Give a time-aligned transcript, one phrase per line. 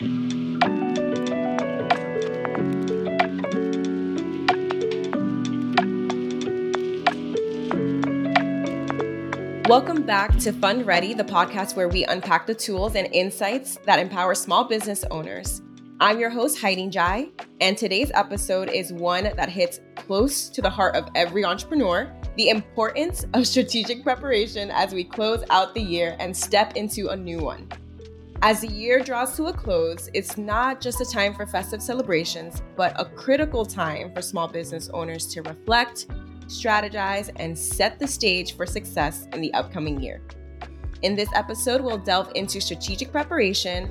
[0.00, 0.12] Welcome
[10.06, 14.36] back to Fund Ready, the podcast where we unpack the tools and insights that empower
[14.36, 15.62] small business owners.
[15.98, 17.30] I'm your host, Heidi Jai,
[17.60, 22.50] and today's episode is one that hits close to the heart of every entrepreneur the
[22.50, 27.40] importance of strategic preparation as we close out the year and step into a new
[27.40, 27.68] one.
[28.40, 32.62] As the year draws to a close, it's not just a time for festive celebrations,
[32.76, 36.06] but a critical time for small business owners to reflect,
[36.46, 40.22] strategize, and set the stage for success in the upcoming year.
[41.02, 43.90] In this episode, we'll delve into strategic preparation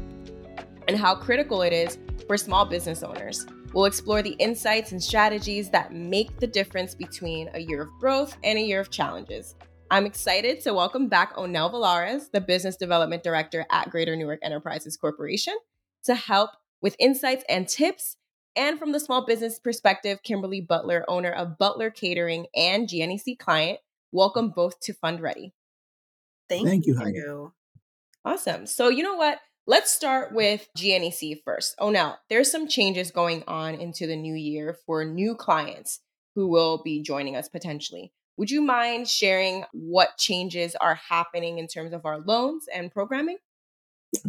[0.88, 3.46] and how critical it is for small business owners.
[3.74, 8.38] We'll explore the insights and strategies that make the difference between a year of growth
[8.46, 9.56] and a year of challenges.
[9.90, 14.98] I'm excited to welcome back Onel Villares, the Business Development Director at Greater Newark Enterprises
[14.98, 15.56] Corporation,
[16.04, 16.50] to help
[16.82, 18.18] with insights and tips
[18.58, 23.80] and from the small business perspective, Kimberly Butler, owner of Butler Catering and GNEC client.
[24.12, 25.54] Welcome both to Fund Ready.
[26.50, 26.94] Thank, you.
[26.94, 27.22] Thank you.
[27.22, 27.54] you.
[28.26, 28.66] Awesome.
[28.66, 29.40] So, you know what?
[29.68, 31.76] Let's start with GNEC first.
[31.80, 36.02] Oh, now there's some changes going on into the new year for new clients
[36.36, 38.12] who will be joining us potentially.
[38.38, 43.38] Would you mind sharing what changes are happening in terms of our loans and programming?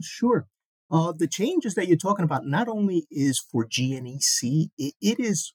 [0.01, 0.47] Sure.
[0.91, 5.53] Uh, the changes that you're talking about not only is for GNEC, it, it is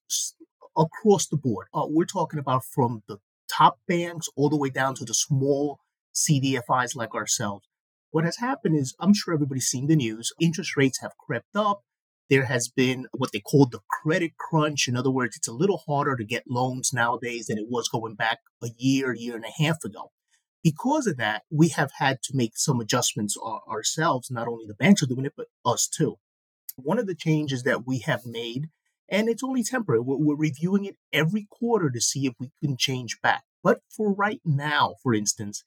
[0.78, 1.68] across the board.
[1.74, 3.18] Uh, we're talking about from the
[3.52, 5.80] top banks all the way down to the small
[6.14, 7.68] CDFIs like ourselves.
[8.12, 10.32] What has happened is, I'm sure everybody's seen the news.
[10.40, 11.82] Interest rates have crept up.
[12.30, 14.88] There has been what they call the credit crunch.
[14.88, 18.16] In other words, it's a little harder to get loans nowadays than it was going
[18.16, 20.12] back a year, year and a half ago
[20.64, 24.32] because of that, we have had to make some adjustments ourselves.
[24.32, 26.16] Not only the banks are doing it, but us too.
[26.78, 28.70] One of the changes that we have made,
[29.10, 32.78] and it's only temporary, we're, we're reviewing it every quarter to see if we can
[32.78, 33.44] change back.
[33.62, 35.64] But for right now, for instance,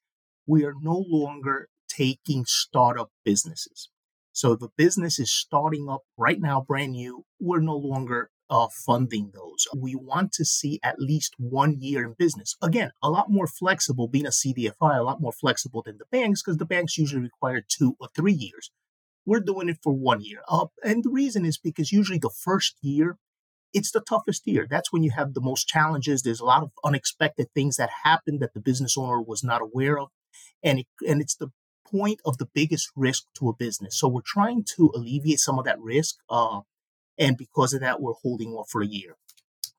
[0.46, 3.90] we are no longer taking startup businesses.
[4.36, 9.30] So a business is starting up right now, brand new, we're no longer uh, funding
[9.32, 9.66] those.
[9.74, 12.54] We want to see at least one year in business.
[12.60, 16.42] Again, a lot more flexible, being a CDFI, a lot more flexible than the banks
[16.42, 18.70] because the banks usually require two or three years.
[19.24, 20.42] We're doing it for one year.
[20.46, 23.16] Uh, and the reason is because usually the first year,
[23.72, 24.66] it's the toughest year.
[24.68, 26.20] That's when you have the most challenges.
[26.20, 29.98] There's a lot of unexpected things that happen that the business owner was not aware
[29.98, 30.08] of.
[30.62, 31.52] And, it, and it's the
[31.90, 33.98] point of the biggest risk to a business.
[33.98, 36.16] So we're trying to alleviate some of that risk.
[36.28, 36.60] Uh,
[37.18, 39.16] and because of that, we're holding off for a year.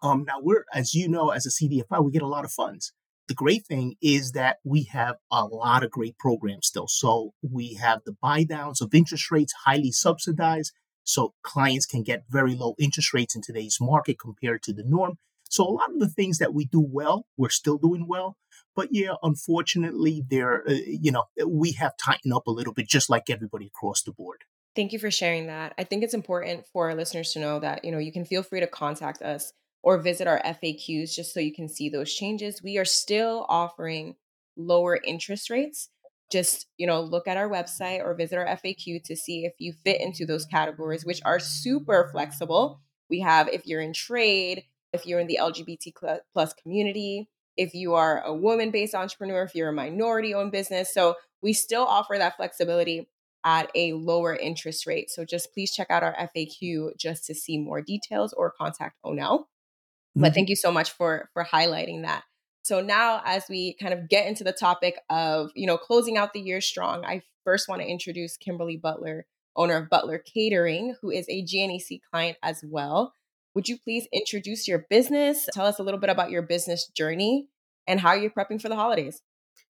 [0.02, 2.94] Um, now we're, as you know, as a CDFI, we get a lot of funds.
[3.28, 6.88] The great thing is that we have a lot of great programs still.
[6.88, 10.72] So we have the buy downs of interest rates, highly subsidized.
[11.04, 15.18] So clients can get very low interest rates in today's market compared to the norm.
[15.50, 18.38] So a lot of the things that we do well, we're still doing well.
[18.76, 23.10] But yeah, unfortunately, there, uh, you know, we have tightened up a little bit, just
[23.10, 24.44] like everybody across the board.
[24.76, 25.74] Thank you for sharing that.
[25.80, 28.44] I think it's important for our listeners to know that, you know, you can feel
[28.44, 32.62] free to contact us or visit our FAQs just so you can see those changes.
[32.62, 34.16] We are still offering
[34.56, 35.90] lower interest rates.
[36.32, 39.72] Just, you know, look at our website or visit our FAQ to see if you
[39.72, 42.82] fit into those categories, which are super flexible.
[43.10, 44.64] We have if you're in trade,
[44.94, 45.94] if you're in the LGBT
[46.34, 50.94] plus community, if you are a woman based entrepreneur, if you're a minority owned business.
[50.94, 53.10] So we still offer that flexibility
[53.44, 55.10] at a lower interest rate.
[55.10, 59.40] So just please check out our FAQ just to see more details or contact Onel.
[59.40, 60.22] Mm-hmm.
[60.22, 62.24] But thank you so much for for highlighting that.
[62.64, 66.34] So now as we kind of get into the topic of, you know, closing out
[66.34, 69.26] the year strong, I first want to introduce Kimberly Butler,
[69.56, 73.14] owner of Butler Catering, who is a GNEC client as well.
[73.58, 75.50] Would you please introduce your business?
[75.52, 77.48] Tell us a little bit about your business journey
[77.88, 79.24] and how you're prepping for the holidays.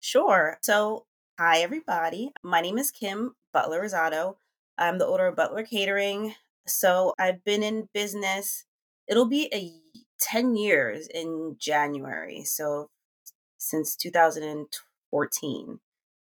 [0.02, 0.58] Sure.
[0.62, 1.06] So,
[1.40, 2.34] hi, everybody.
[2.44, 4.36] My name is Kim Butler Rosado.
[4.78, 6.36] I'm the owner of Butler Catering.
[6.68, 8.66] So I've been in business.
[9.08, 9.72] It'll be a
[10.20, 12.44] 10 years in January.
[12.44, 12.90] So
[13.58, 15.80] since 2014,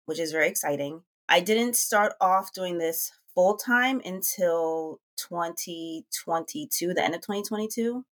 [0.08, 1.04] which is very exciting.
[1.30, 8.06] I didn't start off doing this full time until 2022, the end of 2022.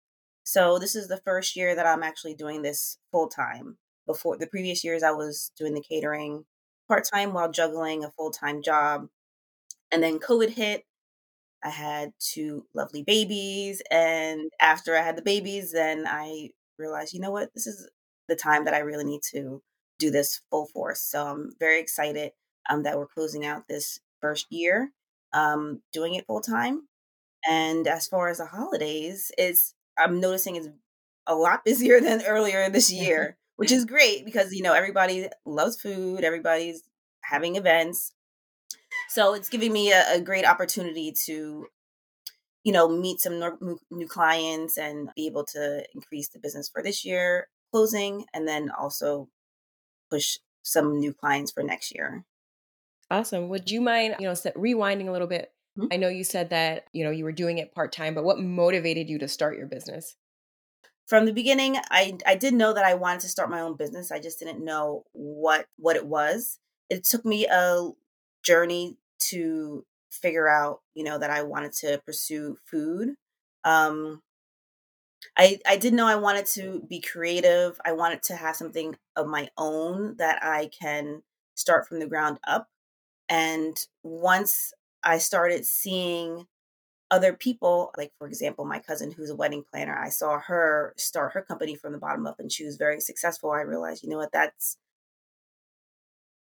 [0.43, 3.77] So this is the first year that I'm actually doing this full time.
[4.05, 6.45] Before the previous years, I was doing the catering
[6.87, 9.07] part time while juggling a full time job.
[9.91, 10.85] And then COVID hit.
[11.63, 13.81] I had two lovely babies.
[13.89, 17.53] And after I had the babies, then I realized, you know what?
[17.53, 17.89] This is
[18.27, 19.61] the time that I really need to
[19.99, 21.01] do this full force.
[21.01, 22.31] So I'm very excited
[22.69, 24.91] um, that we're closing out this first year.
[25.33, 26.87] um, doing it full time.
[27.49, 30.69] And as far as the holidays, it's I'm noticing it's
[31.27, 33.03] a lot busier than earlier this mm-hmm.
[33.03, 36.83] year, which is great because you know everybody loves food, everybody's
[37.21, 38.13] having events.
[39.09, 41.67] So it's giving me a, a great opportunity to
[42.63, 46.81] you know meet some new, new clients and be able to increase the business for
[46.81, 49.27] this year closing and then also
[50.09, 52.23] push some new clients for next year.
[53.09, 53.49] Awesome.
[53.49, 55.52] Would you mind, you know, rewinding a little bit?
[55.77, 55.87] Mm-hmm.
[55.91, 59.09] I know you said that, you know, you were doing it part-time, but what motivated
[59.09, 60.15] you to start your business?
[61.07, 64.11] From the beginning, I I did know that I wanted to start my own business.
[64.11, 66.59] I just didn't know what what it was.
[66.89, 67.89] It took me a
[68.43, 68.97] journey
[69.29, 73.15] to figure out, you know, that I wanted to pursue food.
[73.63, 74.21] Um
[75.37, 77.79] I I did know I wanted to be creative.
[77.85, 81.23] I wanted to have something of my own that I can
[81.55, 82.69] start from the ground up.
[83.29, 84.73] And once
[85.03, 86.47] I started seeing
[87.11, 91.33] other people, like for example, my cousin who's a wedding planner, I saw her start
[91.33, 93.51] her company from the bottom up and she was very successful.
[93.51, 94.77] I realized, you know what, that's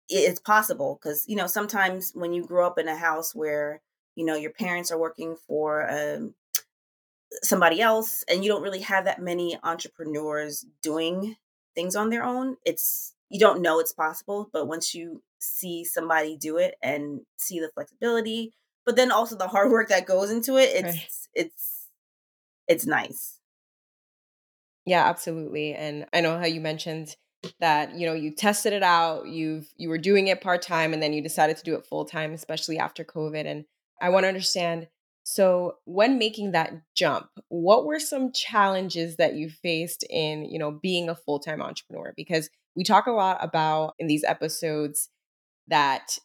[0.08, 3.82] it's possible because you know sometimes when you grow up in a house where
[4.16, 6.36] you know your parents are working for um,
[7.42, 11.36] somebody else and you don't really have that many entrepreneurs doing
[11.74, 16.38] things on their own it's you don't know it's possible but once you see somebody
[16.38, 18.54] do it and see the flexibility
[18.86, 21.10] but then also the hard work that goes into it it's right.
[21.34, 21.88] it's
[22.68, 23.40] it's nice
[24.86, 27.16] yeah absolutely and i know how you mentioned
[27.60, 31.14] that you know you tested it out you've you were doing it part-time and then
[31.14, 33.66] you decided to do it full-time especially after covid and
[34.02, 34.88] i want to understand
[35.28, 40.70] so, when making that jump, what were some challenges that you faced in, you know,
[40.70, 42.14] being a full-time entrepreneur?
[42.16, 45.10] Because we talk a lot about in these episodes
[45.68, 46.18] that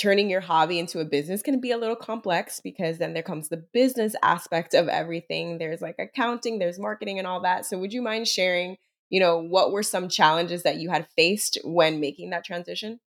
[0.00, 3.48] turning your hobby into a business can be a little complex because then there comes
[3.48, 5.58] the business aspect of everything.
[5.58, 7.66] There's like accounting, there's marketing and all that.
[7.66, 8.76] So, would you mind sharing,
[9.10, 13.00] you know, what were some challenges that you had faced when making that transition?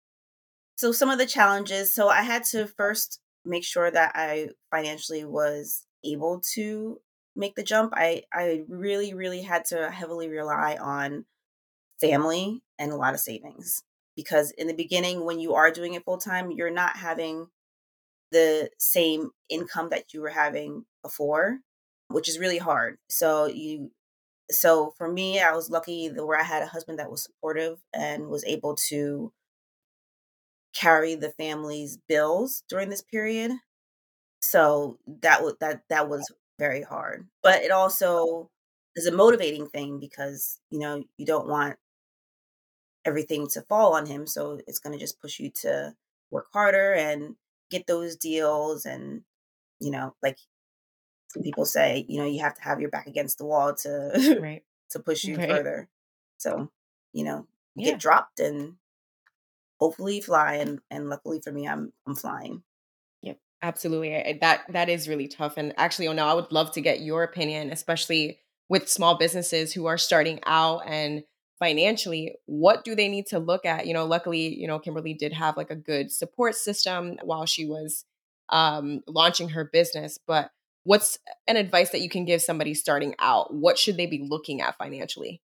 [0.77, 5.25] So, some of the challenges, so I had to first make sure that I financially
[5.25, 7.01] was able to
[7.37, 11.25] make the jump, I I really really had to heavily rely on
[12.01, 13.83] family and a lot of savings
[14.17, 17.47] because in the beginning when you are doing it full time, you're not having
[18.33, 21.59] the same income that you were having before,
[22.09, 22.99] which is really hard.
[23.09, 23.91] So you
[24.51, 27.81] so for me, I was lucky that where I had a husband that was supportive
[27.95, 29.33] and was able to
[30.75, 33.53] carry the family's bills during this period.
[34.41, 37.29] So that was that that was very hard.
[37.43, 38.51] But it also
[38.97, 41.77] is a motivating thing because, you know, you don't want
[43.05, 44.27] everything to fall on him.
[44.27, 45.95] So it's going to just push you to
[46.31, 47.37] work harder and
[47.71, 48.85] get those deals.
[48.85, 49.23] And,
[49.81, 50.39] you know, like
[51.43, 54.63] people say, you know, you have to have your back against the wall to, right.
[54.91, 55.49] to push you right.
[55.49, 55.89] further.
[56.39, 56.71] So,
[57.13, 57.93] you know, you yeah.
[57.93, 58.75] get dropped and
[59.81, 62.63] hopefully fly and and luckily for me i'm i'm flying
[63.23, 66.81] yep absolutely that that is really tough and actually oh no i would love to
[66.81, 68.39] get your opinion especially
[68.69, 71.25] with small businesses who are starting out and
[71.61, 75.33] financially what do they need to look at you know luckily you know kimberly did
[75.33, 78.05] have like a good support system while she was
[78.49, 80.51] um, launching her business but
[80.83, 84.61] what's an advice that you can give somebody starting out what should they be looking
[84.61, 85.41] at financially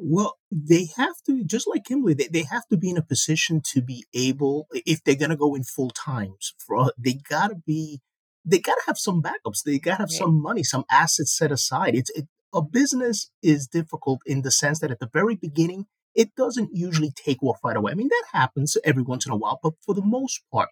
[0.00, 3.60] well, they have to, just like Kimberly, they, they have to be in a position
[3.72, 7.56] to be able, if they're going to go in full times, for they got to
[7.56, 8.00] be,
[8.44, 9.64] they got to have some backups.
[9.64, 11.96] They got to have some money, some assets set aside.
[11.96, 16.34] It's it, a business is difficult in the sense that at the very beginning, it
[16.34, 17.92] doesn't usually take off right away.
[17.92, 20.70] I mean, that happens every once in a while, but for the most part,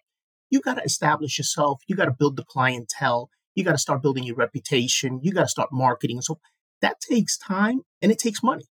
[0.49, 1.81] you got to establish yourself.
[1.87, 3.29] You got to build the clientele.
[3.53, 5.19] You got to start building your reputation.
[5.21, 6.21] You got to start marketing.
[6.21, 6.39] So
[6.81, 8.65] that takes time and it takes money.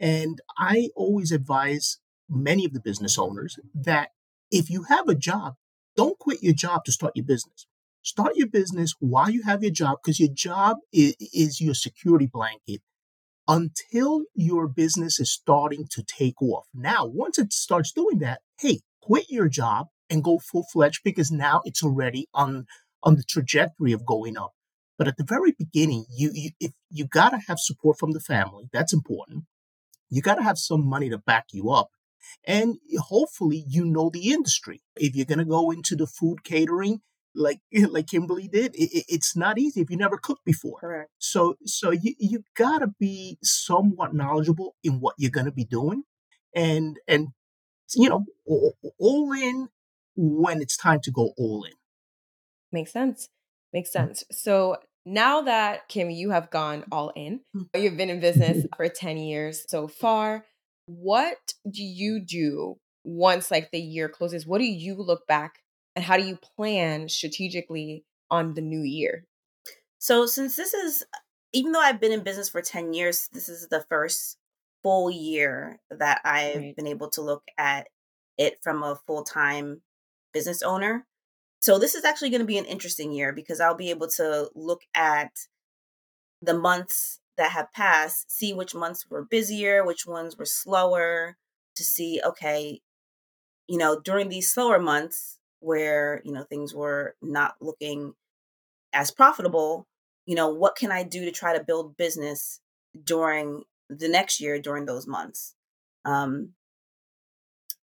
[0.00, 4.10] And I always advise many of the business owners that
[4.50, 5.54] if you have a job,
[5.96, 7.66] don't quit your job to start your business.
[8.02, 12.28] Start your business while you have your job because your job is, is, your security
[12.30, 12.80] blanket
[13.48, 16.66] until your business is starting to take off.
[16.74, 21.30] Now, once it starts doing that, hey, quit your job and go full fledged because
[21.30, 22.66] now it's already on,
[23.02, 24.52] on the trajectory of going up.
[24.98, 28.20] But at the very beginning, you, you if you got to have support from the
[28.20, 29.44] family, that's important
[30.12, 31.88] you got to have some money to back you up.
[32.46, 34.82] And hopefully you know the industry.
[34.94, 37.00] If you're going to go into the food catering,
[37.34, 37.60] like
[37.90, 40.78] like Kimberly did, it, it's not easy if you never cooked before.
[40.80, 41.10] Correct.
[41.18, 45.64] So so you you got to be somewhat knowledgeable in what you're going to be
[45.64, 46.04] doing,
[46.54, 47.28] and and
[47.94, 49.68] you know all, all in
[50.16, 51.72] when it's time to go all in.
[52.70, 53.28] Makes sense.
[53.72, 53.92] Makes mm.
[53.92, 54.24] sense.
[54.30, 57.66] So now that Kim, you have gone all in, mm.
[57.74, 60.46] you've been in business for 10 years so far.
[60.86, 61.38] What
[61.70, 64.46] do you do once like the year closes?
[64.46, 65.61] What do you look back
[65.94, 69.26] and how do you plan strategically on the new year?
[69.98, 71.04] So since this is
[71.52, 74.38] even though I've been in business for 10 years, this is the first
[74.82, 76.76] full year that I've right.
[76.76, 77.88] been able to look at
[78.38, 79.82] it from a full-time
[80.32, 81.06] business owner.
[81.60, 84.50] So this is actually going to be an interesting year because I'll be able to
[84.54, 85.30] look at
[86.40, 91.36] the months that have passed, see which months were busier, which ones were slower,
[91.76, 92.80] to see, okay,
[93.68, 98.14] you know, during these slower months where, you know, things were not looking
[98.92, 99.86] as profitable,
[100.26, 102.60] you know, what can I do to try to build business
[103.04, 105.54] during the next year during those months?
[106.04, 106.50] Um,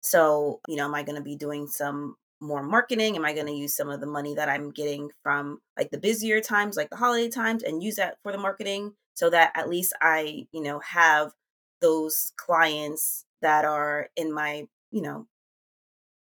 [0.01, 3.17] so, you know, am I going to be doing some more marketing?
[3.17, 5.99] Am I going to use some of the money that I'm getting from like the
[5.99, 9.69] busier times, like the holiday times, and use that for the marketing so that at
[9.69, 11.33] least I, you know, have
[11.81, 15.27] those clients that are in my, you know,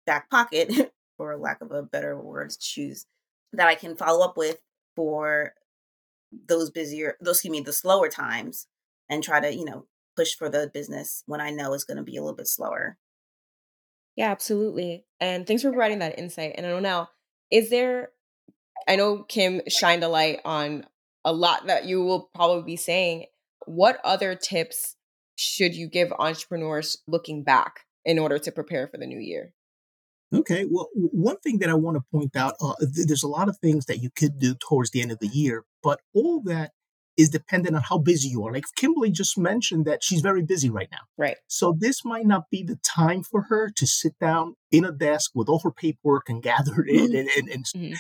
[0.05, 3.05] back pocket, for lack of a better word to choose,
[3.53, 4.59] that I can follow up with
[4.95, 5.53] for
[6.47, 8.67] those busier, those, excuse me, the slower times
[9.09, 12.03] and try to, you know, push for the business when I know it's going to
[12.03, 12.97] be a little bit slower.
[14.15, 15.05] Yeah, absolutely.
[15.19, 16.53] And thanks for providing that insight.
[16.55, 17.07] And I don't know,
[17.51, 18.09] is there,
[18.87, 20.85] I know Kim shined a light on
[21.25, 23.25] a lot that you will probably be saying.
[23.65, 24.95] What other tips
[25.35, 29.53] should you give entrepreneurs looking back in order to prepare for the new year?
[30.33, 33.47] Okay, well, one thing that I want to point out uh, th- there's a lot
[33.47, 36.71] of things that you could do towards the end of the year, but all that
[37.17, 38.51] is dependent on how busy you are.
[38.51, 40.99] Like Kimberly just mentioned that she's very busy right now.
[41.17, 41.37] Right.
[41.47, 45.31] So this might not be the time for her to sit down in a desk
[45.33, 47.93] with all her paperwork and gather it in and, and, and mm-hmm.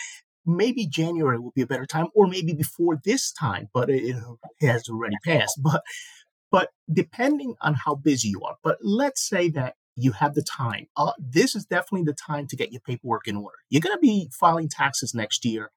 [0.45, 4.67] maybe January will be a better time or maybe before this time, but it, it
[4.67, 5.59] has already passed.
[5.63, 5.81] But
[6.51, 10.87] but depending on how busy you are, but let's say that you have the time.
[10.97, 13.57] Uh, this is definitely the time to get your paperwork in order.
[13.69, 15.71] You're going to be filing taxes next year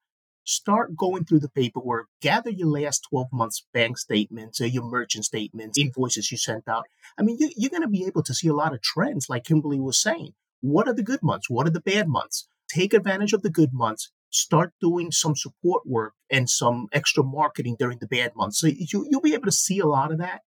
[0.49, 5.25] start going through the paperwork, gather your last 12 months bank statements or your merchant
[5.25, 6.85] statements, invoices you sent out.
[7.17, 9.43] I mean, you, are going to be able to see a lot of trends, like
[9.43, 10.33] Kimberly was saying.
[10.61, 11.49] What are the good months?
[11.49, 12.47] What are the bad months?
[12.67, 14.11] Take advantage of the good months.
[14.31, 18.59] Start doing some support work and some extra marketing during the bad months.
[18.59, 20.41] So you, you'll be able to see a lot of that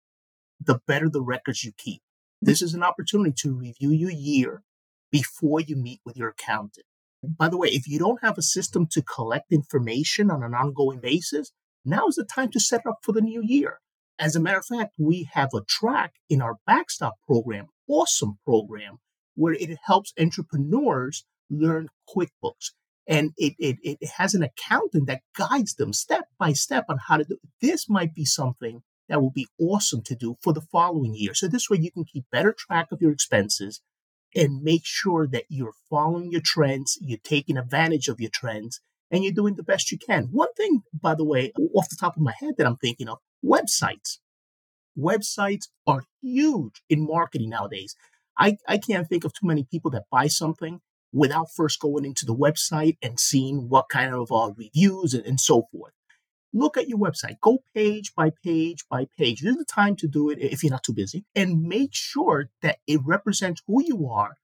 [0.65, 2.03] the better the records you keep.
[2.45, 4.65] This is an opportunity to review your year
[5.13, 6.87] before you meet with your accountant.
[7.23, 10.99] By the way, if you don't have a system to collect information on an ongoing
[10.99, 11.53] basis,
[11.85, 13.79] now is the time to set it up for the new year.
[14.19, 18.97] As a matter of fact, we have a track in our backstop program, awesome program,
[19.37, 22.73] where it helps entrepreneurs learn QuickBooks.
[23.07, 27.19] And it, it, it has an accountant that guides them step by step on how
[27.19, 27.51] to do it.
[27.61, 31.35] This might be something that will be awesome to do for the following year.
[31.35, 33.81] So this way you can keep better track of your expenses
[34.35, 38.81] and make sure that you're following your trends, you're taking advantage of your trends,
[39.11, 40.29] and you're doing the best you can.
[40.33, 43.19] One thing, by the way, off the top of my head that I'm thinking of
[43.45, 44.19] websites.
[44.99, 47.95] Websites are huge in marketing nowadays.
[48.39, 50.81] I, I can't think of too many people that buy something
[51.13, 55.39] without first going into the website and seeing what kind of uh, reviews and, and
[55.39, 55.93] so forth
[56.53, 57.41] look at your website.
[57.41, 59.41] Go page by page by page.
[59.41, 61.25] This is the time to do it if you're not too busy.
[61.35, 64.37] And make sure that it represents who you are,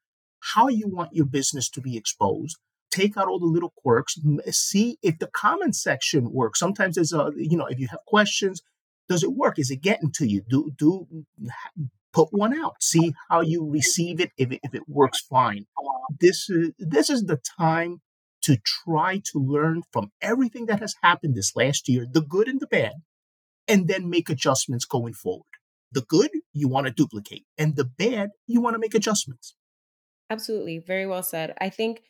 [0.55, 2.57] how you want your business to be exposed.
[2.91, 4.19] Take out all the little quirks.
[4.50, 6.59] See if the comment section works.
[6.59, 8.62] Sometimes there's a, you know, if you have questions,
[9.09, 9.59] does it work?
[9.59, 10.43] Is it getting to you?
[10.49, 11.07] Do do
[12.12, 12.83] put one out.
[12.83, 14.33] See how you receive it.
[14.37, 15.67] If it, if it works, fine.
[16.21, 18.00] This is this is the time
[18.49, 22.61] to try to learn from everything that has happened this last year, the good and
[22.61, 22.95] the bad,
[23.69, 25.45] and then make adjustments going forward.
[25.93, 29.55] The good you want to duplicate, and the bad you want to make adjustments.
[30.31, 30.78] Absolutely.
[30.78, 31.55] Very well said.
[31.61, 32.00] I think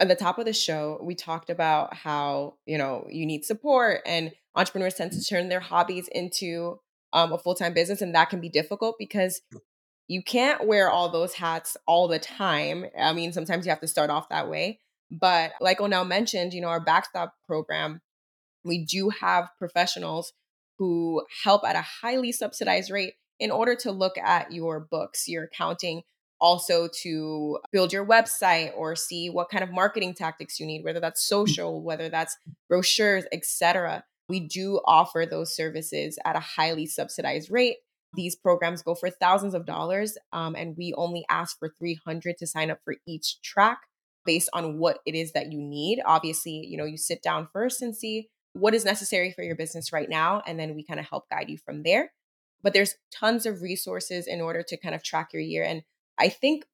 [0.00, 4.00] at the top of the show, we talked about how, you know, you need support
[4.04, 6.80] and entrepreneurs tend to turn their hobbies into
[7.12, 8.02] um, a full time business.
[8.02, 9.42] And that can be difficult because
[10.08, 12.86] you can't wear all those hats all the time.
[12.98, 14.80] I mean, sometimes you have to start off that way.
[15.20, 18.00] But like Onel mentioned, you know, our backstop program,
[18.64, 20.32] we do have professionals
[20.78, 25.44] who help at a highly subsidized rate in order to look at your books, your
[25.44, 26.02] accounting,
[26.40, 31.00] also to build your website or see what kind of marketing tactics you need, whether
[31.00, 31.28] that's mm.
[31.28, 32.36] social, whether that's
[32.68, 34.04] brochures, etc.
[34.28, 37.76] We do offer those services at a highly subsidized rate.
[38.14, 42.46] These programs go for thousands of dollars, um, and we only ask for 300 to
[42.46, 43.78] sign up for each track.
[44.24, 46.00] Based on what it is that you need.
[46.04, 49.92] Obviously, you know, you sit down first and see what is necessary for your business
[49.92, 50.42] right now.
[50.46, 52.12] And then we kind of help guide you from there.
[52.62, 55.64] But there's tons of resources in order to kind of track your year.
[55.64, 55.82] And
[56.18, 56.64] I think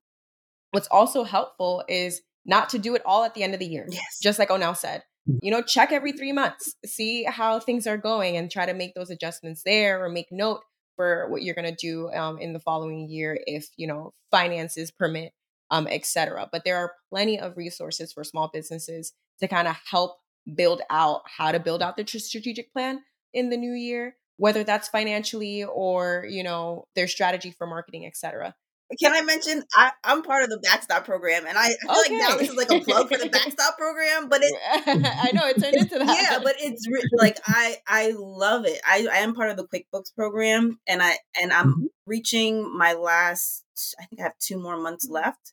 [0.70, 3.86] what's also helpful is not to do it all at the end of the year.
[3.90, 4.18] Yes.
[4.22, 5.38] Just like Onel said, mm.
[5.42, 8.94] you know, check every three months, see how things are going and try to make
[8.94, 10.60] those adjustments there or make note
[10.96, 14.90] for what you're going to do um, in the following year if, you know, finances
[14.90, 15.32] permit,
[15.70, 16.48] um, etc.
[16.50, 20.18] But there are plenty of resources for small businesses to kind of help
[20.54, 23.00] build out how to build out their strategic plan
[23.32, 28.54] in the new year whether that's financially or you know their strategy for marketing etc
[28.98, 32.18] can I mention I, am part of the backstop program, and I, I feel okay.
[32.18, 35.46] like now this is like a plug for the backstop program, but it I know
[35.46, 36.28] it turned into that.
[36.30, 38.80] Yeah, but it's re- like I I love it.
[38.84, 41.84] I I am part of the QuickBooks program, and I and I'm mm-hmm.
[42.04, 43.64] reaching my last.
[44.00, 45.52] I think I have two more months left,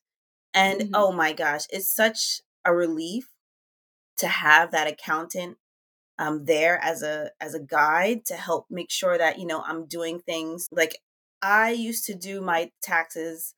[0.58, 0.92] and mm-hmm.
[0.96, 3.30] oh my gosh, it's such a relief
[4.18, 5.58] to have that accountant
[6.20, 9.86] um there as a as a guide to help make sure that you know I'm
[9.86, 10.98] doing things like
[11.42, 13.54] I used to do my taxes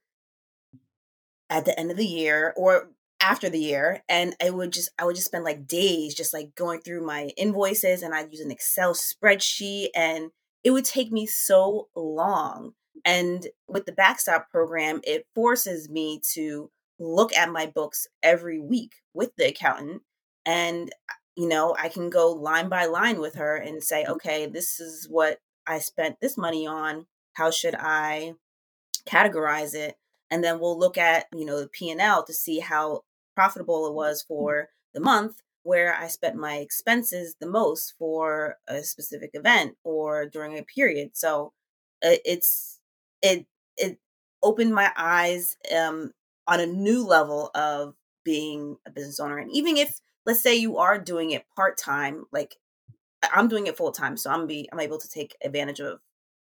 [1.49, 2.89] at the end of the year or
[3.21, 6.53] after the year and I would just I would just spend like days just like
[6.55, 10.31] going through my invoices and I'd use an Excel spreadsheet and
[10.63, 12.73] it would take me so long.
[13.05, 18.95] And with the backstop program, it forces me to look at my books every week
[19.13, 20.01] with the accountant
[20.45, 20.91] and
[21.39, 25.07] you know, I can go line by line with her and say, okay, this is
[25.09, 28.33] what I spent this money on how should I
[29.07, 29.95] categorize it?
[30.29, 33.03] And then we'll look at, you know, the P&L to see how
[33.35, 34.33] profitable it was mm-hmm.
[34.33, 40.25] for the month where I spent my expenses the most for a specific event or
[40.25, 41.11] during a period.
[41.13, 41.53] So
[42.03, 42.79] uh, it's
[43.21, 43.45] it
[43.77, 43.97] it
[44.43, 46.11] opened my eyes um,
[46.49, 47.93] on a new level of
[48.25, 49.37] being a business owner.
[49.37, 52.57] And even if let's say you are doing it part time, like
[53.33, 55.99] I'm doing it full time, so I'm be I'm able to take advantage of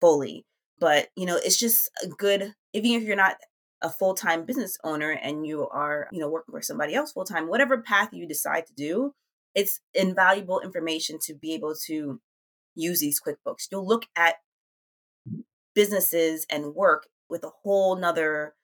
[0.01, 0.45] fully.
[0.79, 3.37] But, you know, it's just a good, even if you're not
[3.81, 7.25] a full time business owner and you are, you know, working for somebody else full
[7.25, 9.13] time, whatever path you decide to do,
[9.53, 12.19] it's invaluable information to be able to
[12.75, 13.67] use these QuickBooks.
[13.71, 14.37] You'll look at
[15.75, 18.55] businesses and work with a whole nother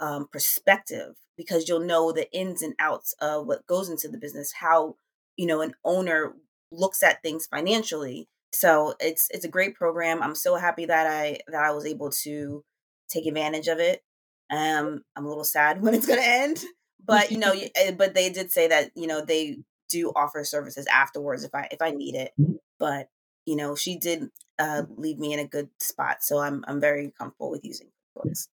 [0.00, 4.52] um, perspective because you'll know the ins and outs of what goes into the business,
[4.60, 4.96] how,
[5.36, 6.34] you know, an owner
[6.70, 10.22] looks at things financially so it's it's a great program.
[10.22, 12.64] I'm so happy that I that I was able to
[13.08, 14.02] take advantage of it.
[14.50, 16.62] Um, I'm a little sad when it's going to end,
[17.04, 19.58] but you know, eh, but they did say that you know they
[19.90, 22.32] do offer services afterwards if I if I need it.
[22.40, 22.54] Mm-hmm.
[22.78, 23.08] But
[23.44, 25.00] you know, she did uh, mm-hmm.
[25.00, 28.48] leave me in a good spot, so I'm I'm very comfortable with using books.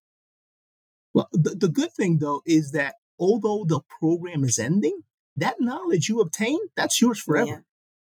[1.13, 5.01] Well, the, the good thing though is that although the program is ending,
[5.35, 7.47] that knowledge you obtain that's yours forever.
[7.47, 7.57] Yeah.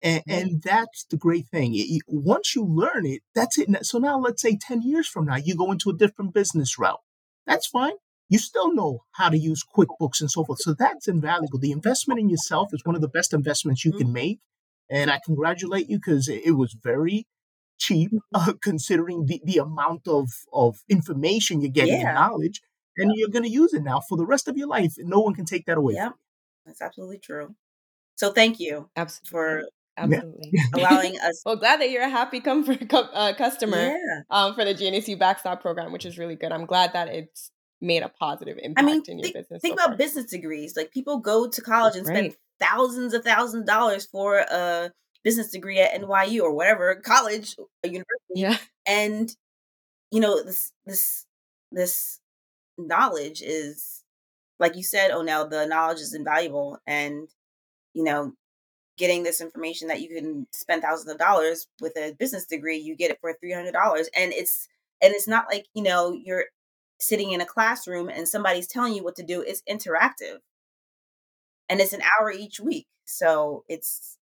[0.01, 1.73] And, and that's the great thing.
[1.75, 3.69] It, once you learn it, that's it.
[3.85, 7.01] So now let's say 10 years from now, you go into a different business route.
[7.47, 7.95] That's fine.
[8.29, 10.61] You still know how to use QuickBooks and so forth.
[10.61, 11.59] So that's invaluable.
[11.59, 14.01] The investment in yourself is one of the best investments you mm-hmm.
[14.01, 14.41] can make.
[14.91, 17.27] And I congratulate you because it was very
[17.79, 22.09] cheap uh, considering the, the amount of, of information you're getting yeah.
[22.09, 22.61] and knowledge.
[22.99, 23.21] And yeah.
[23.21, 24.95] you're going to use it now for the rest of your life.
[24.99, 25.95] No one can take that away.
[25.95, 26.11] Yeah,
[26.67, 27.55] that's absolutely true.
[28.17, 29.31] So thank you absolutely.
[29.31, 29.63] for
[29.99, 30.53] Absolutely.
[30.75, 31.43] allowing us.
[31.45, 34.23] well, glad that you're a happy comfort, uh, customer yeah.
[34.31, 36.53] um, for the GNEC Backstop program, which is really good.
[36.53, 39.63] I'm glad that it's made a positive impact I mean, in your think, business.
[39.63, 39.97] Think so about far.
[39.97, 40.77] business degrees.
[40.77, 44.93] Like people go to college and spend thousands of thousands of dollars for a
[45.25, 48.07] business degree at NYU or whatever college, a university.
[48.35, 48.57] Yeah.
[48.87, 49.35] And
[50.11, 51.27] you know, this this
[51.71, 52.21] this
[52.79, 54.05] knowledge is
[54.59, 57.29] like you said, oh now the knowledge is invaluable and
[57.95, 58.33] you know,
[58.97, 62.97] getting this information that you can spend thousands of dollars with a business degree you
[62.97, 63.73] get it for $300
[64.17, 64.69] and it's
[65.01, 66.47] and it's not like you know you're
[66.99, 70.39] sitting in a classroom and somebody's telling you what to do it's interactive.
[71.71, 74.19] And it's an hour each week so it's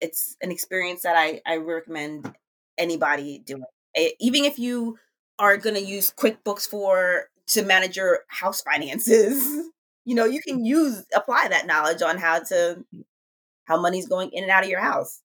[0.00, 2.34] it's an experience that i i recommend
[2.78, 3.64] anybody doing.
[3.94, 4.98] Eh, even if you
[5.38, 9.70] are going to use quickbooks for to manage your house finances
[10.04, 12.84] you know you can use apply that knowledge on how to
[13.64, 15.20] how money's going in and out of your house.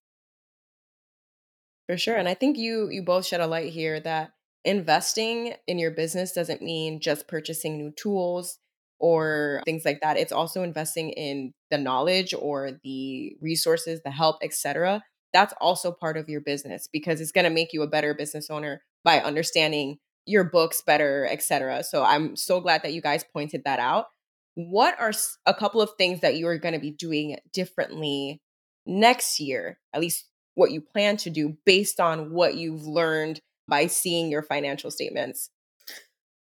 [1.86, 2.16] For sure.
[2.16, 4.32] And I think you you both shed a light here that
[4.64, 8.58] investing in your business doesn't mean just purchasing new tools
[8.98, 10.18] or things like that.
[10.18, 15.02] It's also investing in the knowledge or the resources, the help, etc.
[15.32, 18.50] That's also part of your business because it's going to make you a better business
[18.50, 21.82] owner by understanding your books better, etc.
[21.82, 24.06] So I'm so glad that you guys pointed that out.
[24.54, 25.12] what are
[25.46, 28.42] a couple of things that you are going to be doing differently
[28.86, 33.86] next year, at least what you plan to do based on what you've learned by
[33.86, 35.50] seeing your financial statements?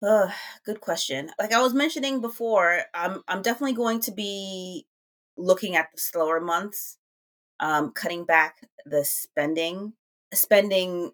[0.06, 0.32] Uh,
[0.66, 1.30] good question.
[1.40, 4.88] Like I was mentioning before, I'm I'm definitely going to be
[5.38, 6.98] looking at the slower months,
[7.60, 8.56] um, cutting back
[8.86, 9.94] the spending,
[10.34, 11.12] spending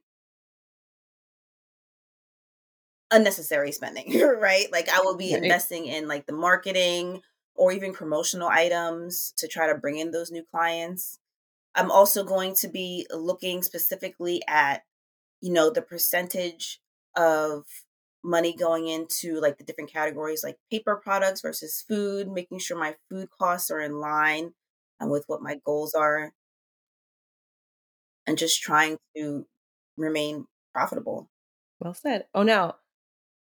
[3.12, 4.67] unnecessary spending, right?
[4.72, 5.43] Like I will be right.
[5.43, 7.22] investing in like the marketing
[7.56, 11.20] or even promotional items to try to bring in those new clients.
[11.76, 14.84] I'm also going to be looking specifically at,
[15.41, 16.80] you know, the percentage
[17.15, 17.65] of
[18.24, 22.96] money going into like the different categories like paper products versus food, making sure my
[23.10, 24.54] food costs are in line
[25.00, 26.34] and with what my goals are
[28.26, 29.48] and just trying to
[29.96, 31.30] remain profitable.
[31.80, 32.26] Well said.
[32.36, 32.76] Oh, now,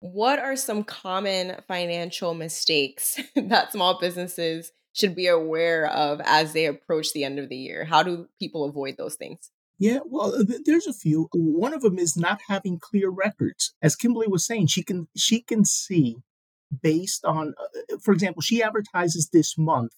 [0.03, 6.65] what are some common financial mistakes that small businesses should be aware of as they
[6.65, 7.85] approach the end of the year?
[7.85, 9.49] How do people avoid those things?
[9.79, 11.29] Yeah, well, th- there's a few.
[11.31, 13.73] One of them is not having clear records.
[13.81, 16.17] As Kimberly was saying, she can she can see
[16.81, 19.93] based on, uh, for example, she advertises this month,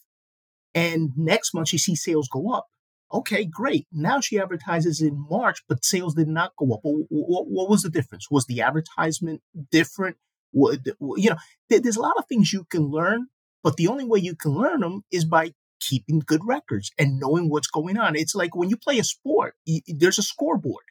[0.75, 2.67] and next month she sees sales go up.
[3.15, 3.87] Okay, great.
[3.93, 6.81] Now she advertises in March, but sales did not go up.
[6.83, 8.29] What, what, was the difference?
[8.29, 10.17] Was the advertisement different?
[10.51, 11.37] You know,
[11.69, 13.27] there's a lot of things you can learn,
[13.63, 17.49] but the only way you can learn them is by keeping good records and knowing
[17.49, 18.17] what's going on.
[18.17, 19.55] It's like when you play a sport,
[19.87, 20.83] there's a scoreboard,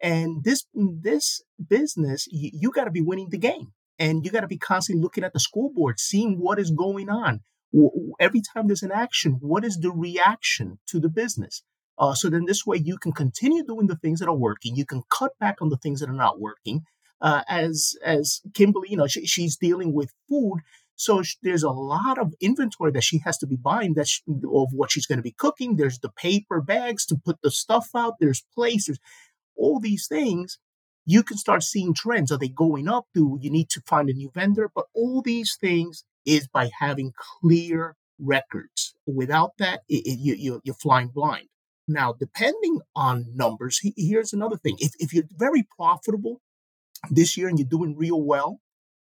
[0.00, 4.48] and this this business, you got to be winning the game, and you got to
[4.48, 7.40] be constantly looking at the scoreboard, seeing what is going on
[8.20, 11.62] every time there's an action, what is the reaction to the business?
[11.98, 14.76] Uh, so then this way you can continue doing the things that are working.
[14.76, 16.82] You can cut back on the things that are not working.
[17.20, 20.58] Uh, as as Kimberly, you know, she, she's dealing with food,
[20.96, 24.68] so there's a lot of inventory that she has to be buying that she, of
[24.72, 25.76] what she's going to be cooking.
[25.76, 28.14] There's the paper bags to put the stuff out.
[28.20, 28.44] There's.
[28.88, 28.98] There's
[29.56, 30.58] all these things.
[31.06, 32.32] You can start seeing trends.
[32.32, 33.06] Are they going up?
[33.14, 34.70] Do you need to find a new vendor?
[34.74, 38.94] But all these things is by having clear records.
[39.06, 41.48] Without that, it, it, you, you're flying blind.
[41.86, 44.76] Now, depending on numbers, here's another thing.
[44.78, 46.40] If, if you're very profitable
[47.10, 48.60] this year and you're doing real well,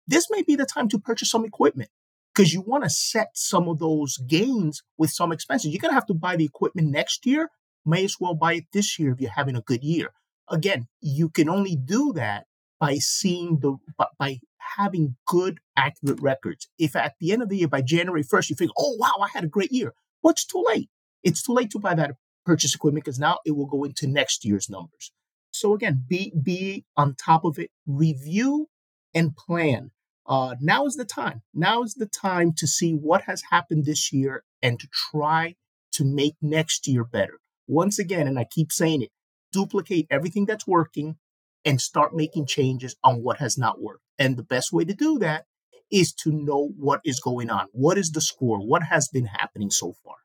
[0.07, 1.89] this may be the time to purchase some equipment
[2.33, 5.71] because you want to set some of those gains with some expenses.
[5.71, 7.49] You're going to have to buy the equipment next year.
[7.85, 10.11] May as well buy it this year if you're having a good year.
[10.49, 12.45] Again, you can only do that
[12.79, 13.77] by seeing the
[14.17, 14.39] by
[14.77, 16.67] having good accurate records.
[16.77, 19.27] If at the end of the year by January 1st you think, "Oh wow, I
[19.33, 20.89] had a great year." Well, it's too late.
[21.23, 22.15] It's too late to buy that
[22.45, 25.11] purchase equipment because now it will go into next year's numbers.
[25.51, 28.69] So again, be be on top of it, review
[29.13, 29.91] and plan.
[30.25, 31.41] Uh, now is the time.
[31.53, 35.55] Now is the time to see what has happened this year and to try
[35.93, 37.39] to make next year better.
[37.67, 39.09] Once again, and I keep saying it,
[39.51, 41.17] duplicate everything that's working
[41.65, 44.03] and start making changes on what has not worked.
[44.17, 45.45] And the best way to do that
[45.91, 47.67] is to know what is going on.
[47.71, 48.59] What is the score?
[48.59, 50.15] What has been happening so far?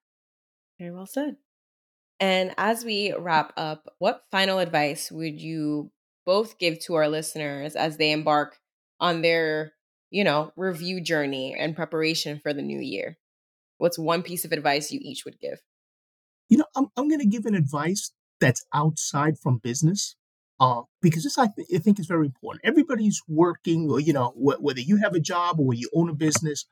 [0.79, 1.37] Very well said.
[2.20, 5.90] And as we wrap up, what final advice would you
[6.27, 8.59] both give to our listeners as they embark
[9.01, 9.73] on their,
[10.11, 13.18] you know, review journey and preparation for the new year?
[13.79, 15.61] What's one piece of advice you each would give?
[16.49, 20.16] You know, I'm, I'm going to give an advice that's outside from business
[20.61, 22.64] uh, because this I, th- I, think is very important.
[22.64, 26.14] Everybody's working, or you know, wh- whether you have a job or you own a
[26.14, 26.67] business,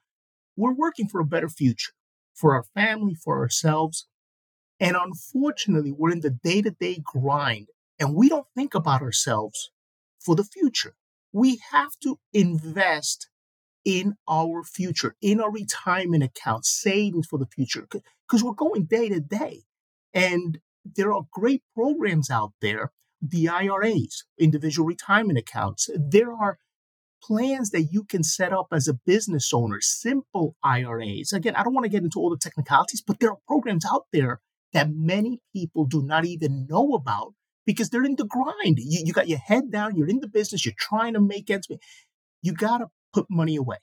[0.57, 1.93] we're working for a better future
[2.35, 4.07] for our family, for ourselves.
[4.81, 7.69] And unfortunately, we're in the day to day grind
[7.99, 9.71] and we don't think about ourselves
[10.21, 10.95] for the future.
[11.33, 13.29] We have to invest
[13.85, 19.09] in our future, in our retirement account, savings for the future, because we're going day
[19.09, 19.63] to day.
[20.15, 25.89] And there are great programs out there the IRAs, individual retirement accounts.
[25.97, 26.59] There are
[27.23, 31.33] plans that you can set up as a business owner, simple IRAs.
[31.33, 34.07] Again, I don't want to get into all the technicalities, but there are programs out
[34.13, 34.41] there
[34.73, 38.79] that many people do not even know about because they're in the grind.
[38.79, 41.71] You, you got your head down, you're in the business, you're trying to make ends
[41.71, 41.81] meet.
[42.43, 43.77] You got to put money away.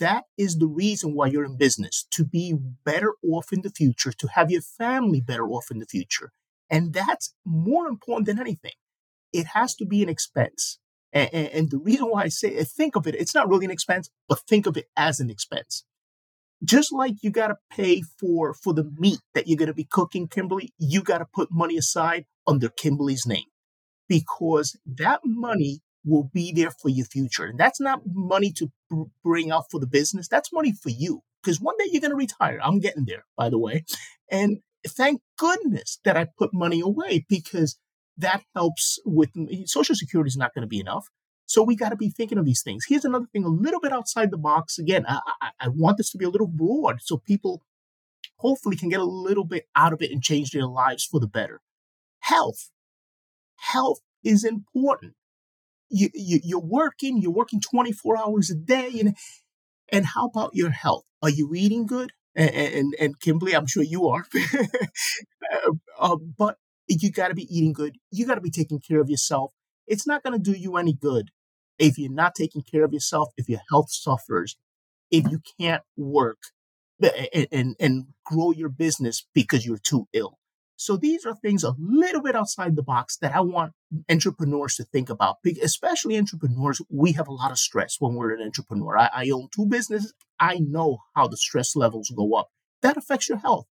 [0.00, 4.12] That is the reason why you're in business to be better off in the future,
[4.12, 6.32] to have your family better off in the future.
[6.70, 8.72] And that's more important than anything.
[9.32, 10.78] It has to be an expense.
[11.12, 13.64] And, and, and the reason why I say uh, think of it, it's not really
[13.64, 15.84] an expense, but think of it as an expense.
[16.64, 19.86] Just like you got to pay for for the meat that you're going to be
[19.90, 23.44] cooking, Kimberly, you got to put money aside under Kimberly's name
[24.08, 27.44] because that money will be there for your future.
[27.44, 28.70] And that's not money to
[29.24, 30.28] bring out for the business.
[30.28, 32.60] That's money for you because one day you're going to retire.
[32.62, 33.84] I'm getting there, by the way.
[34.30, 37.78] And thank goodness that I put money away because
[38.16, 39.30] that helps with
[39.66, 41.08] social security is not going to be enough.
[41.46, 42.86] So we got to be thinking of these things.
[42.88, 44.78] Here's another thing a little bit outside the box.
[44.78, 47.62] Again, I, I, I want this to be a little broad so people
[48.38, 51.26] hopefully can get a little bit out of it and change their lives for the
[51.26, 51.60] better.
[52.20, 52.70] Health.
[53.56, 55.14] Health is important.
[55.90, 58.92] You, you, you're working, you're working 24 hours a day.
[58.98, 59.16] And,
[59.90, 61.04] and how about your health?
[61.22, 62.12] Are you eating good?
[62.36, 64.26] And, and, Kimberly, I'm sure you are.
[64.54, 66.56] uh, uh, but
[66.88, 67.96] you got to be eating good.
[68.10, 69.52] You got to be taking care of yourself.
[69.86, 71.30] It's not going to do you any good
[71.78, 74.56] if you're not taking care of yourself, if your health suffers,
[75.10, 76.38] if you can't work
[77.32, 80.38] and, and, and grow your business because you're too ill.
[80.76, 83.72] So these are things a little bit outside the box that I want
[84.10, 86.80] entrepreneurs to think about, especially entrepreneurs.
[86.90, 88.98] We have a lot of stress when we're an entrepreneur.
[88.98, 90.12] I, I own two businesses.
[90.40, 92.48] I know how the stress levels go up.
[92.82, 93.66] That affects your health.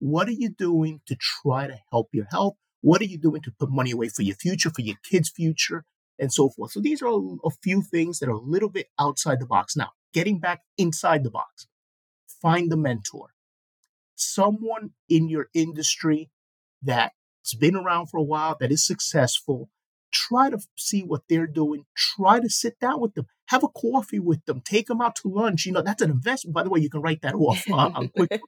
[0.00, 2.54] What are you doing to try to help your health?
[2.80, 5.84] What are you doing to put money away for your future, for your kids' future,
[6.18, 6.72] and so forth?
[6.72, 9.76] So these are a few things that are a little bit outside the box.
[9.76, 11.66] Now, getting back inside the box,
[12.40, 13.30] find the mentor,
[14.14, 16.30] someone in your industry
[16.82, 19.68] that's been around for a while, that is successful.
[20.12, 21.84] Try to see what they're doing.
[21.96, 23.26] Try to sit down with them.
[23.46, 24.62] Have a coffee with them.
[24.62, 25.66] Take them out to lunch.
[25.66, 26.54] You know, that's an investment.
[26.54, 28.40] By the way, you can write that off uh, quick.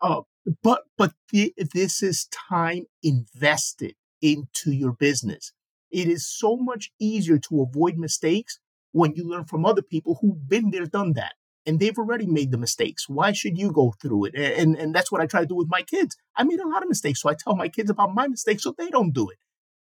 [0.00, 0.22] Uh,
[0.62, 5.52] but but th- this is time invested into your business.
[5.90, 8.58] It is so much easier to avoid mistakes
[8.92, 11.34] when you learn from other people who've been there, done that,
[11.66, 13.08] and they've already made the mistakes.
[13.08, 14.34] Why should you go through it?
[14.34, 16.16] And and that's what I try to do with my kids.
[16.36, 18.74] I made a lot of mistakes, so I tell my kids about my mistakes so
[18.76, 19.38] they don't do it.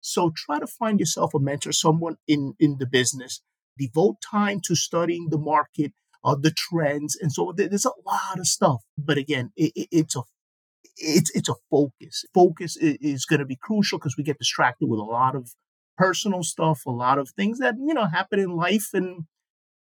[0.00, 3.42] So try to find yourself a mentor, someone in in the business.
[3.78, 5.92] Devote time to studying the market,
[6.24, 8.83] uh, the trends, and so there's a lot of stuff.
[8.96, 10.22] But again, it, it, it's a
[10.96, 12.24] it's it's a focus.
[12.35, 15.54] Focus is, is going to be crucial because we get distracted with a lot of
[15.96, 19.24] personal stuff, a lot of things that you know happen in life, and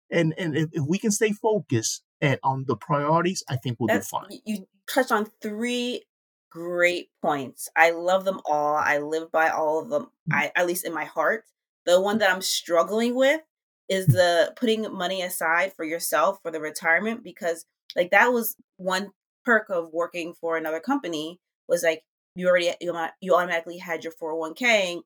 [0.10, 3.88] and and if, if we can stay focused and on the priorities, I think we'll
[3.88, 4.40] That's, do fine.
[4.46, 6.04] You touched on three
[6.50, 7.70] great points.
[7.76, 8.76] I love them all.
[8.76, 10.08] I live by all of them.
[10.32, 10.36] Mm.
[10.36, 11.44] I at least in my heart.
[11.86, 13.42] The one that I'm struggling with
[13.90, 17.66] is the putting money aside for yourself for the retirement because
[17.96, 19.12] like that was one
[19.46, 21.40] perk of working for another company
[21.70, 22.04] was like
[22.36, 25.02] you already you, you automatically had your 401k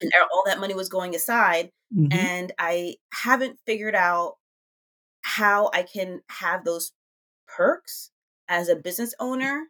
[0.00, 2.12] and all that money was going aside mm-hmm.
[2.12, 4.36] and i haven't figured out
[5.22, 6.92] how i can have those
[7.46, 8.10] perks
[8.48, 9.64] as a business owner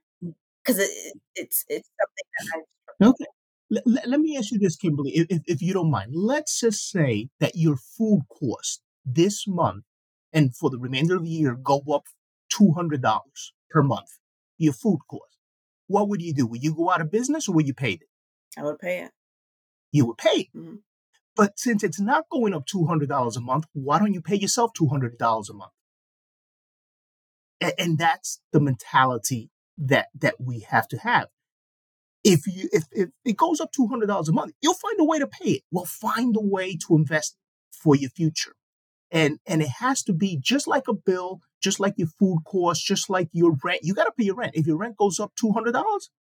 [0.65, 0.83] because mm.
[0.83, 2.65] it, it's it's something that
[3.03, 3.27] i okay
[3.69, 7.29] let, let me ask you this kimberly if, if you don't mind let's just say
[7.41, 9.85] that your food cost this month
[10.33, 12.05] and for the remainder of the year go up
[12.53, 13.23] $200
[13.71, 14.19] per month,
[14.59, 15.39] your food cost,
[15.87, 16.47] what would you do?
[16.47, 18.09] Would you go out of business or would you pay it?
[18.59, 19.11] I would pay it.
[19.93, 20.51] You would pay.
[20.55, 20.77] Mm-hmm.
[21.35, 25.51] But since it's not going up $200 a month, why don't you pay yourself $200
[25.51, 25.73] a month?
[27.61, 31.29] And, and that's the mentality that that we have to have.
[32.25, 35.27] If you if, if it goes up $200 a month, you'll find a way to
[35.27, 35.63] pay it.
[35.71, 37.37] Well, find a way to invest
[37.71, 38.57] for your future
[39.11, 42.85] and and it has to be just like a bill just like your food costs
[42.85, 43.81] just like your rent.
[43.83, 44.55] You got to pay your rent.
[44.55, 45.73] If your rent goes up $200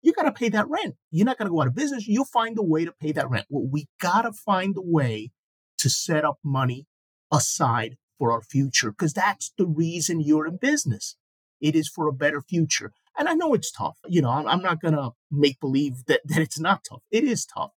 [0.02, 0.96] you got to pay that rent.
[1.10, 2.06] You're not going to go out of business.
[2.06, 3.46] You'll find a way to pay that rent.
[3.48, 5.30] Well we got to find a way
[5.78, 6.86] to set up money
[7.32, 11.16] aside for our future because that's the reason you're in business.
[11.60, 12.92] It is for a better future.
[13.16, 13.98] And i know it's tough.
[14.08, 17.02] You know i'm, I'm not going to make believe that, that it's not tough.
[17.10, 17.72] It is tough.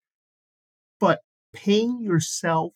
[0.98, 1.20] But
[1.52, 2.72] paying yourself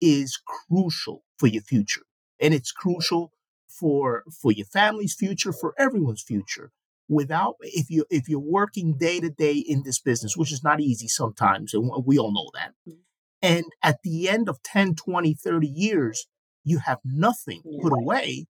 [0.00, 2.02] is crucial for your future.
[2.40, 3.32] And it's crucial
[3.68, 6.70] for for your family's future, for everyone's future.
[7.08, 10.80] Without if you if you're working day to day in this business, which is not
[10.80, 12.72] easy sometimes, and we all know that.
[12.88, 12.98] Mm.
[13.42, 16.26] And at the end of 10, 20, 30 years,
[16.64, 18.46] you have nothing put away,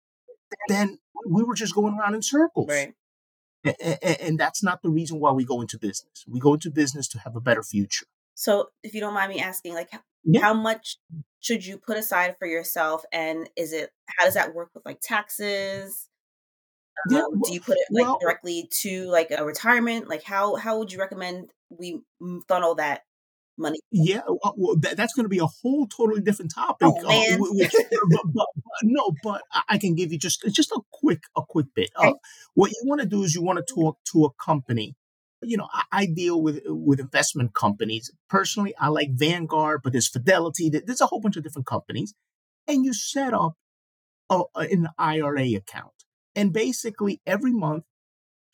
[0.68, 2.68] then we were just going around in circles.
[2.68, 2.94] Right.
[4.22, 6.25] And that's not the reason why we go into business.
[6.27, 8.07] We go into business to have a better future.
[8.35, 9.90] So, if you don't mind me asking, like,
[10.27, 10.41] yeah.
[10.41, 10.99] how much
[11.41, 14.99] should you put aside for yourself and is it how does that work with like
[15.01, 16.09] taxes?
[17.09, 20.09] Um, yeah, well, do you put it like well, directly to like a retirement?
[20.09, 22.01] Like how how would you recommend we
[22.49, 23.03] funnel that
[23.57, 23.79] money?
[23.93, 24.23] Yeah
[24.57, 28.23] well, that, that's going to be a whole totally different topic oh, uh, which, but,
[28.35, 31.91] but, but, no but i can give you just just a quick a quick bit.
[31.97, 32.12] Uh,
[32.55, 34.97] what you want to do is you want to talk to a company
[35.42, 38.11] you know, I, I, deal with with investment companies.
[38.29, 40.70] Personally, I like Vanguard, but there's Fidelity.
[40.70, 42.14] There's a whole bunch of different companies,
[42.66, 43.55] and you set up
[44.31, 45.92] a, an IRA account.
[46.35, 47.85] And basically, every month,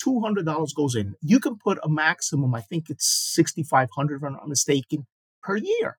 [0.04, 1.14] $200 goes in.
[1.20, 5.06] You can put a maximum, I think it's 6500 if I'm not mistaken,
[5.42, 5.98] per year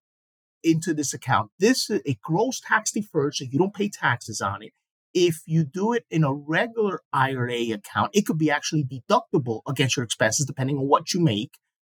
[0.63, 1.51] into this account.
[1.59, 4.71] This is a gross tax deferred, so you don't pay taxes on it.
[5.13, 9.97] If you do it in a regular IRA account, it could be actually deductible against
[9.97, 11.51] your expenses depending on what you make.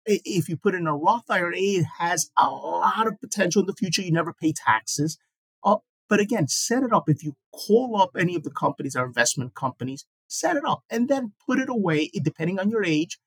[0.04, 3.74] If you put in a Roth IRA, it has a lot of potential in the
[3.74, 4.02] future.
[4.02, 5.18] You never pay taxes.
[5.64, 5.76] Uh,
[6.08, 7.08] but again, set it up.
[7.08, 11.08] If you call up any of the companies, our investment companies, set it up and
[11.08, 13.18] then put it away, depending on your age.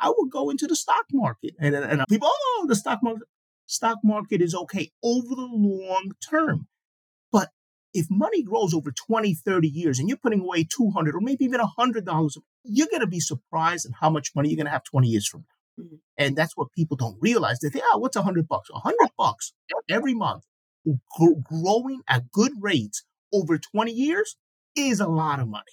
[0.00, 1.54] I would go into the stock market.
[1.58, 3.26] And, and people, oh, the stock market
[3.68, 6.66] stock market is okay over the long term.
[7.94, 11.60] If money grows over 20, 30 years and you're putting away 200 or maybe even
[11.60, 15.08] $100, you're going to be surprised at how much money you're going to have 20
[15.08, 15.84] years from now.
[15.84, 15.96] Mm-hmm.
[16.18, 17.60] And that's what people don't realize.
[17.60, 18.70] They think, oh, what's 100 bucks?
[18.70, 19.52] 100 bucks
[19.88, 20.44] every month
[21.44, 24.36] growing at good rates over 20 years
[24.76, 25.64] is a lot of money.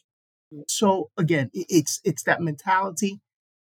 [0.54, 0.64] Mm.
[0.68, 3.22] So again, it's it's that mentality.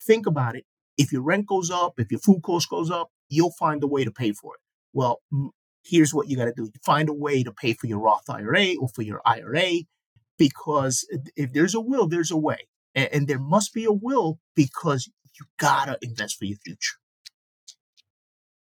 [0.05, 0.65] Think about it.
[0.97, 4.03] If your rent goes up, if your food cost goes up, you'll find a way
[4.03, 4.62] to pay for it.
[4.93, 5.21] Well,
[5.88, 6.69] here's what you got to do.
[6.86, 9.71] find a way to pay for your Roth IRA or for your IRA
[10.38, 12.67] because if there's a will, there's a way.
[12.95, 16.95] And, and there must be a will because you got to invest for your future.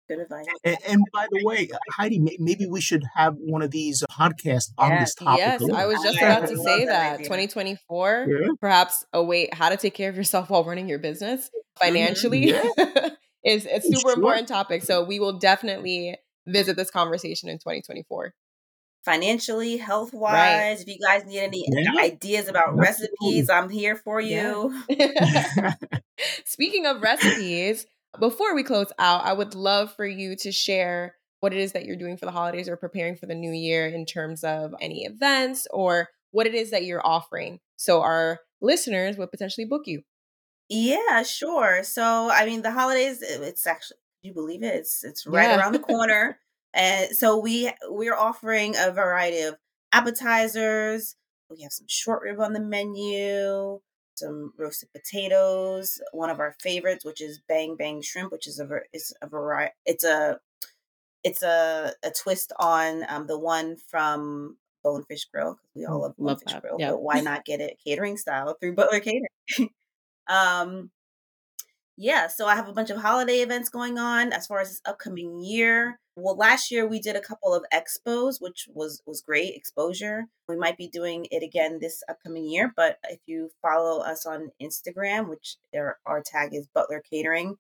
[0.09, 0.46] Good advice.
[0.64, 4.90] And, and, by the way, Heidi, maybe we should have one of these podcasts on
[4.90, 5.38] yes, this topic.
[5.38, 7.18] Yes, I was just about to say that.
[7.18, 8.48] 2024, yeah.
[8.59, 11.87] perhaps a way how to take care of yourself while running your business mm-hmm.
[11.87, 12.48] financially.
[12.48, 13.11] Yeah.
[13.44, 14.12] is a super sure.
[14.14, 14.83] important topic.
[14.83, 16.16] So we will definitely
[16.48, 18.34] visit this conversation in 2024.
[19.04, 20.76] Financially, health wise, right.
[20.80, 22.02] if you guys need any yeah.
[22.02, 24.82] ideas about recipes, I'm here for you.
[24.88, 25.74] Yeah.
[26.44, 27.87] Speaking of recipes,
[28.18, 31.84] before we close out, I would love for you to share what it is that
[31.84, 35.04] you're doing for the holidays or preparing for the new year in terms of any
[35.04, 37.61] events or what it is that you're offering.
[37.76, 40.02] So our listeners would potentially book you.
[40.68, 41.82] Yeah, sure.
[41.82, 44.74] So, I mean, the holidays, it's actually, you believe it?
[44.74, 45.58] It's it's right yeah.
[45.58, 46.38] around the corner.
[46.74, 49.56] and so we we're offering a variety of
[49.92, 51.16] appetizers.
[51.50, 53.80] We have some short rib on the menu,
[54.16, 58.68] some roasted potatoes, one of our favorites, which is bang bang shrimp, which is a
[58.92, 59.74] is a variety.
[59.86, 60.40] It's a
[61.24, 65.54] it's a a twist on um, the one from Bonefish Grill.
[65.54, 66.90] Because we all mm, love Bonefish love Grill, yep.
[66.92, 69.70] but why not get it catering style through Butler Catering?
[70.28, 70.90] Um,
[72.00, 74.80] yeah, so I have a bunch of holiday events going on as far as this
[74.87, 75.98] upcoming year.
[76.14, 80.26] Well, last year we did a couple of expos, which was was great exposure.
[80.48, 84.50] We might be doing it again this upcoming year, but if you follow us on
[84.62, 87.56] Instagram, which our, our tag is Butler Catering,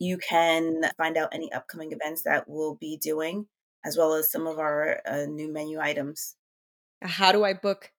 [0.00, 3.46] you can find out any upcoming events that we'll be doing,
[3.84, 6.34] as well as some of our uh, new menu items.
[7.00, 7.92] How do I book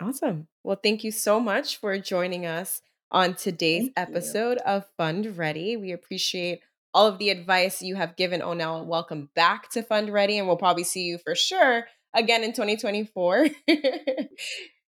[0.00, 0.48] Awesome.
[0.62, 4.66] Well, thank you so much for joining us on today's thank episode you.
[4.66, 5.76] of Fund Ready.
[5.76, 6.60] We appreciate
[6.92, 8.86] all of the advice you have given Onel.
[8.86, 13.48] Welcome back to Fund Ready, and we'll probably see you for sure again in 2024.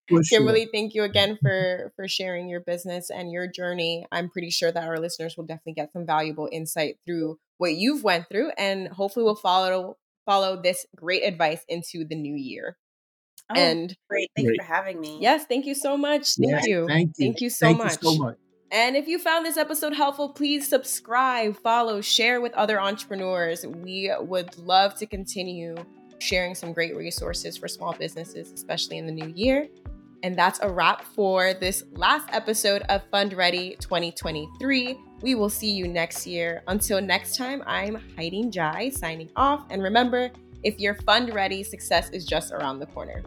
[0.09, 0.23] Sure.
[0.23, 4.07] Kimberly, thank you again for for sharing your business and your journey.
[4.12, 8.05] I'm pretty sure that our listeners will definitely get some valuable insight through what you've
[8.05, 12.77] went through, and hopefully will follow follow this great advice into the new year.
[13.51, 14.57] Oh, and great, thank great.
[14.57, 15.19] you for having me.
[15.21, 16.35] Yes, thank you so much.
[16.35, 16.87] Thank yeah, you.
[16.88, 17.27] Thank you.
[17.27, 18.03] Thank you so thank much.
[18.03, 18.37] You so much.
[18.73, 23.64] And if you found this episode helpful, please subscribe, follow, share with other entrepreneurs.
[23.64, 25.77] We would love to continue
[26.19, 29.69] sharing some great resources for small businesses, especially in the new year.
[30.22, 34.98] And that's a wrap for this last episode of Fund Ready 2023.
[35.22, 36.62] We will see you next year.
[36.66, 39.66] Until next time, I'm Hiding Jai signing off.
[39.70, 40.31] And remember,
[40.62, 43.22] if you're fund ready, success is just around the corner.